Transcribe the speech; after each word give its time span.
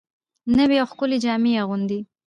نوې 0.57 0.77
او 0.81 0.87
ښکلې 0.91 1.17
جامې 1.23 1.51
اغوندي 1.63 1.99